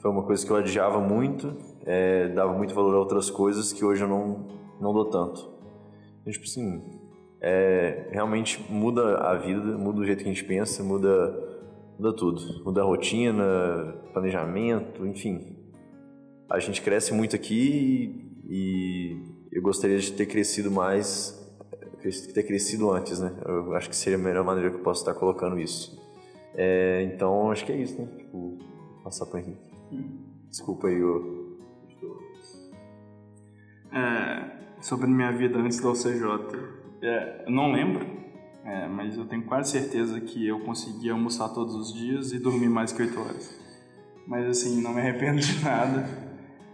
[0.00, 3.84] Foi uma coisa que eu adiava muito, é, dava muito valor a outras coisas que
[3.84, 4.46] hoje eu não,
[4.80, 5.52] não dou tanto.
[6.30, 6.82] Tipo assim,
[7.40, 11.10] é, realmente muda a vida, muda o jeito que a gente pensa, muda,
[11.98, 12.64] muda tudo.
[12.64, 13.44] Muda a rotina,
[14.12, 15.58] planejamento, enfim.
[16.50, 19.16] A gente cresce muito aqui e
[19.52, 21.38] eu gostaria de ter crescido mais,
[22.32, 23.34] ter crescido antes, né?
[23.44, 26.02] Eu acho que seria a melhor maneira que eu posso estar colocando isso.
[26.54, 28.08] É, então, acho que é isso, né?
[28.16, 28.58] Tipo,
[29.02, 29.60] passar para Henrique.
[30.48, 31.43] Desculpa aí, o...
[33.94, 36.74] É, sobre minha vida antes da OCJ.
[37.02, 38.06] É, não lembro,
[38.64, 42.68] é, mas eu tenho quase certeza que eu conseguia almoçar todos os dias e dormir
[42.68, 43.60] mais que 8 horas.
[44.26, 46.08] Mas assim, não me arrependo de nada.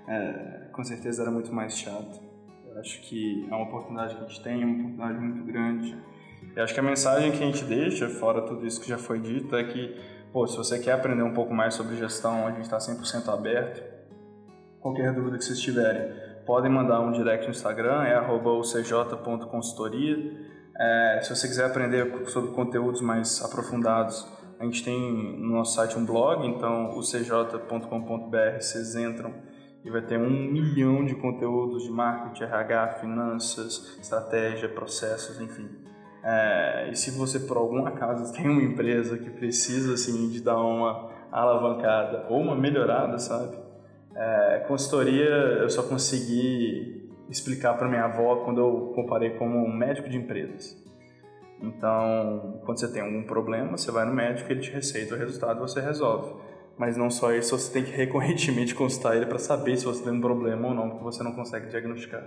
[0.08, 2.20] É, com certeza era muito mais chato.
[2.66, 5.96] Eu acho que é uma oportunidade que a gente tem, é uma oportunidade muito grande.
[6.54, 9.18] Eu acho que a mensagem que a gente deixa, fora tudo isso que já foi
[9.20, 9.96] dito, é que,
[10.32, 13.82] pô, se você quer aprender um pouco mais sobre gestão, a gente está 100% aberto.
[14.80, 18.18] Qualquer dúvida que vocês tiverem, podem mandar um direct no Instagram, é
[18.64, 20.16] cj.consultoria.
[20.76, 24.26] É, se você quiser aprender sobre conteúdos mais aprofundados,
[24.58, 29.32] a gente tem no nosso site um blog, então o cj.com.br vocês entram
[29.84, 35.70] e vai ter um milhão de conteúdos de marketing, RH, finanças, estratégia, processos, enfim.
[36.24, 40.58] É, e se você por algum acaso tem uma empresa que precisa assim de dar
[40.58, 43.69] uma alavancada ou uma melhorada, sabe?
[44.14, 50.08] É, consultoria eu só consegui explicar para minha avó quando eu comparei como um médico
[50.08, 50.76] de empresas.
[51.62, 55.58] Então, quando você tem algum problema, você vai no médico, ele te receita o resultado
[55.58, 56.34] e você resolve.
[56.76, 60.12] Mas não só isso, você tem que recorrentemente consultar ele para saber se você tem
[60.12, 62.24] um problema ou não, porque você não consegue diagnosticar.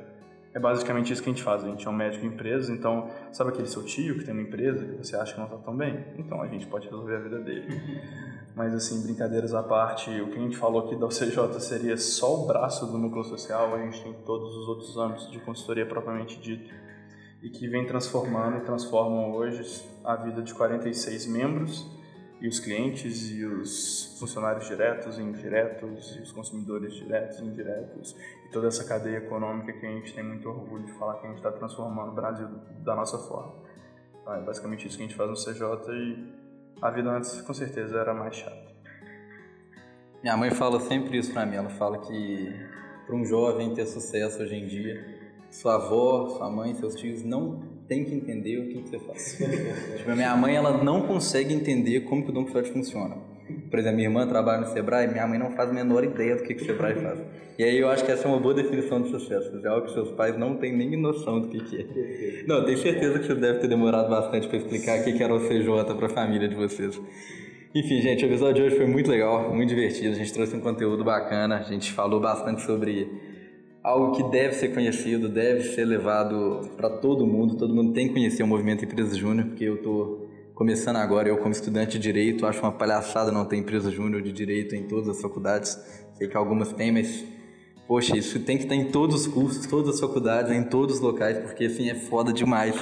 [0.53, 1.63] É basicamente isso que a gente faz.
[1.63, 4.43] A gente é um médico em empresa, então, sabe aquele seu tio que tem uma
[4.43, 6.05] empresa que você acha que não está tão bem?
[6.17, 7.67] Então a gente pode resolver a vida dele.
[8.55, 12.43] Mas, assim, brincadeiras à parte, o que a gente falou aqui da UCJ seria só
[12.43, 16.39] o braço do núcleo social, a gente tem todos os outros âmbitos de consultoria propriamente
[16.39, 16.71] dito
[17.41, 22.02] e que vem transformando e transformam hoje a vida de 46 membros
[22.43, 28.17] e os clientes e os funcionários diretos e indiretos e os consumidores diretos e indiretos
[28.45, 31.29] e toda essa cadeia econômica que a gente tem muito orgulho de falar que a
[31.29, 32.49] gente está transformando o Brasil
[32.83, 33.53] da nossa forma.
[34.21, 36.33] Então, é basicamente isso que a gente faz no CJ e
[36.81, 38.73] a vida antes com certeza era mais chata.
[40.21, 42.53] Minha mãe fala sempre isso para mim, ela fala que
[43.05, 47.72] para um jovem ter sucesso hoje em dia sua avó, sua mãe, seus tios não
[47.93, 49.37] tem que entender o que, que você faz.
[49.97, 53.15] tipo, a minha mãe ela não consegue entender como que o Don Quixote funciona.
[53.69, 56.43] Por exemplo, minha irmã trabalha no Sebrae, minha mãe não faz a menor ideia do
[56.43, 57.19] que, que o Sebrae faz.
[57.59, 59.51] E aí eu acho que essa é uma boa definição de sucesso.
[59.63, 62.43] É algo que seus pais não têm nem noção do que, que é.
[62.47, 65.33] Não, tenho certeza que você deve ter demorado bastante para explicar o que, que era
[65.33, 66.99] o CJ para a família de vocês.
[67.75, 70.15] Enfim, gente, o episódio de hoje foi muito legal, muito divertido.
[70.15, 73.07] A gente trouxe um conteúdo bacana, a gente falou bastante sobre
[73.83, 77.55] algo que deve ser conhecido, deve ser levado para todo mundo.
[77.55, 81.37] Todo mundo tem que conhecer o movimento Empresa Júnior, porque eu estou começando agora, eu
[81.37, 85.09] como estudante de Direito, acho uma palhaçada não ter Empresa Júnior de Direito em todas
[85.09, 85.77] as faculdades.
[86.13, 87.25] Sei que algumas têm, mas,
[87.85, 91.01] poxa, isso tem que estar em todos os cursos, todas as faculdades, em todos os
[91.01, 92.73] locais, porque, assim, é foda demais.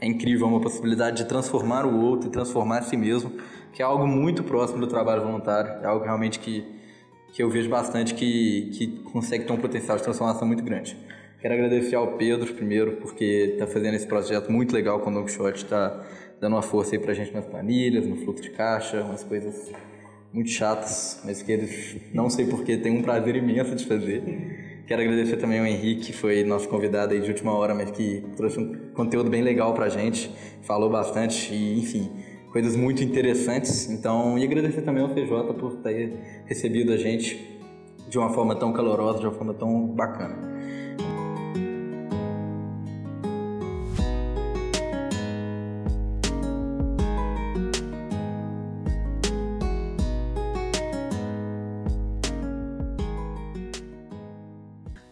[0.00, 3.32] É incrível, é uma possibilidade de transformar o outro transformar a si mesmo,
[3.72, 6.79] que é algo muito próximo do trabalho voluntário, é algo realmente que
[7.32, 10.96] que eu vejo bastante que, que consegue ter um potencial de transformação muito grande.
[11.40, 15.56] Quero agradecer ao Pedro primeiro, porque está fazendo esse projeto muito legal com o Shot,
[15.56, 16.04] está
[16.40, 19.70] dando uma força aí para a gente nas planilhas, no fluxo de caixa, umas coisas
[20.32, 24.22] muito chatas, mas que eles, não sei porquê, têm um prazer imenso de fazer.
[24.86, 28.24] Quero agradecer também ao Henrique, que foi nosso convidado aí de última hora, mas que
[28.36, 30.30] trouxe um conteúdo bem legal para a gente,
[30.62, 32.10] falou bastante e, enfim,
[32.50, 33.88] coisas muito interessantes.
[33.88, 37.58] Então, e agradecer também ao CJ por ter recebido a gente
[38.08, 40.50] de uma forma tão calorosa, de uma forma tão bacana.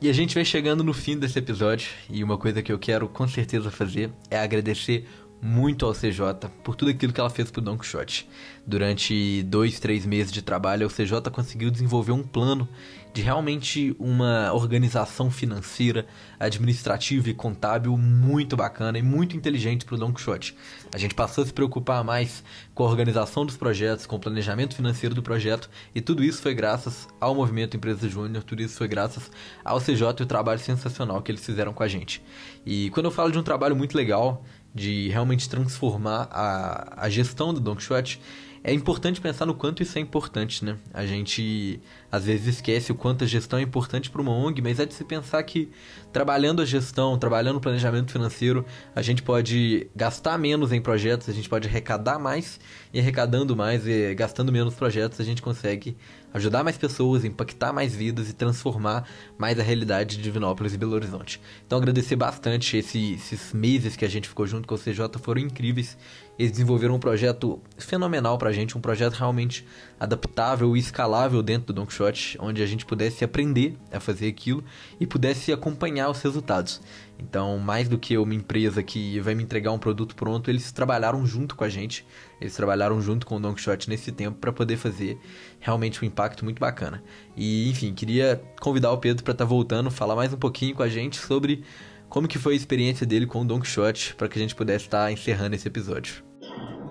[0.01, 3.09] E a gente vai chegando no fim desse episódio e uma coisa que eu quero
[3.09, 5.05] com certeza fazer é agradecer
[5.40, 8.29] muito ao CJ por tudo aquilo que ela fez pro Don Quixote.
[8.66, 12.68] Durante dois, três meses de trabalho, o CJ conseguiu desenvolver um plano
[13.12, 16.07] de realmente uma organização financeira,
[16.38, 20.55] administrativa e contábil muito bacana e muito inteligente para o Don Quixote.
[20.94, 24.77] A gente passou a se preocupar mais com a organização dos projetos, com o planejamento
[24.77, 28.87] financeiro do projeto e tudo isso foi graças ao Movimento Empresa Júnior, tudo isso foi
[28.87, 29.31] graças
[29.64, 32.22] ao CJ e o trabalho sensacional que eles fizeram com a gente.
[32.64, 34.44] E quando eu falo de um trabalho muito legal,
[34.79, 38.21] de realmente transformar a, a gestão do Don Quixote,
[38.62, 40.77] é importante pensar no quanto isso é importante, né?
[40.93, 44.81] A gente às vezes esquece o quanto a gestão é importante para uma ONG, mas
[44.81, 45.71] é de se pensar que
[46.12, 51.33] trabalhando a gestão, trabalhando o planejamento financeiro, a gente pode gastar menos em projetos, a
[51.33, 52.59] gente pode arrecadar mais
[52.92, 55.97] e arrecadando mais e gastando menos projetos, a gente consegue
[56.33, 60.94] ajudar mais pessoas, impactar mais vidas e transformar mais a realidade de Divinópolis e Belo
[60.94, 61.40] Horizonte.
[61.66, 65.40] Então agradecer bastante esse, esses meses que a gente ficou junto com o CJ, foram
[65.40, 65.97] incríveis.
[66.38, 69.66] Eles desenvolveram um projeto fenomenal pra gente, um projeto realmente
[69.99, 74.62] adaptável e escalável dentro do Don Quixote, onde a gente pudesse aprender a fazer aquilo
[75.01, 76.80] e pudesse acompanhar os resultados.
[77.18, 81.26] Então, mais do que uma empresa que vai me entregar um produto pronto, eles trabalharam
[81.26, 82.06] junto com a gente,
[82.40, 85.18] eles trabalharam junto com o Don Quixote nesse tempo para poder fazer
[85.59, 87.02] realmente um impacto muito bacana.
[87.36, 90.82] E, enfim, queria convidar o Pedro para estar tá voltando, falar mais um pouquinho com
[90.82, 91.64] a gente sobre
[92.09, 94.86] como que foi a experiência dele com o Don Quixote, para que a gente pudesse
[94.86, 96.22] estar tá encerrando esse episódio.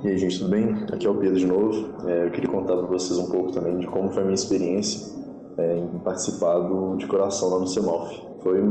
[0.03, 0.85] E aí, gente, tudo bem?
[0.91, 2.07] Aqui é o Pedro de novo.
[2.07, 5.15] É, eu queria contar para vocês um pouco também de como foi a minha experiência
[5.57, 8.26] é, em participar do De Coração lá no CEMOF.
[8.41, 8.61] Foi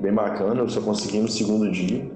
[0.00, 2.10] bem bacana, eu só consegui no segundo dia.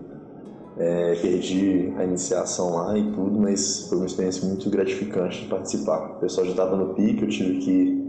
[0.79, 6.17] É, perdi a iniciação lá e tudo, mas foi uma experiência muito gratificante de participar.
[6.17, 8.07] O pessoal já estava no pique, eu tive que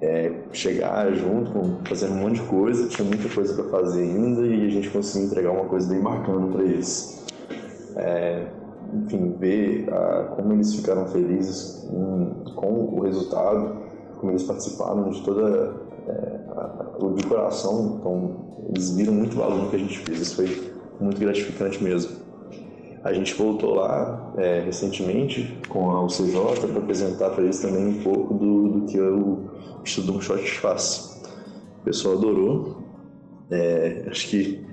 [0.00, 4.66] é, chegar junto, fazendo um monte de coisa, tinha muita coisa para fazer ainda e
[4.66, 7.24] a gente conseguiu entregar uma coisa bem bacana para eles.
[7.96, 8.46] É,
[8.94, 11.88] enfim, ver ah, como eles ficaram felizes
[12.54, 13.76] com o resultado,
[14.18, 15.74] como eles participaram de toda
[16.08, 16.40] é,
[17.16, 21.18] de coração, então eles viram muito valor no que a gente fez, isso foi muito
[21.18, 22.22] gratificante mesmo.
[23.04, 28.02] A gente voltou lá é, recentemente com a UCJ para apresentar para eles também um
[28.02, 29.50] pouco do, do que o
[29.84, 31.20] Estudo um Shot faz.
[31.80, 32.80] O pessoal adorou.
[33.50, 34.64] É, acho que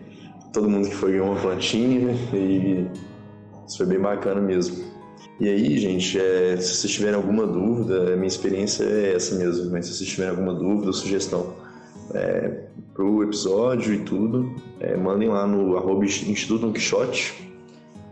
[0.54, 2.88] todo mundo que foi ganhou uma plantinha e
[3.68, 4.78] isso foi bem bacana mesmo.
[5.40, 9.88] E aí, gente, é, se vocês tiverem alguma dúvida, minha experiência é essa mesmo, mas
[9.88, 11.56] se vocês tiverem alguma dúvida ou sugestão
[12.14, 17.50] é, para o episódio e tudo, é, mandem lá no arroba Instituto Don Quixote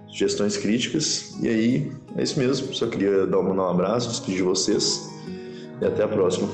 [0.08, 1.36] sugestões críticas.
[1.42, 2.74] E aí, é isso mesmo.
[2.74, 5.08] Só queria dar um abraço, despedir de vocês
[5.80, 6.50] e até a próxima.